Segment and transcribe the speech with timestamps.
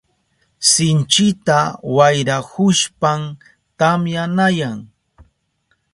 [0.69, 1.59] Sinchita
[1.95, 3.21] wayrahushpan
[3.77, 4.77] tamyanayan.